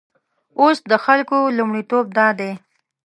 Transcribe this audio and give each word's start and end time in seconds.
اوس 0.59 0.77
د 0.91 0.93
خلکو 1.05 1.37
لومړیتوب 1.57 2.05
دادی. 2.17 2.51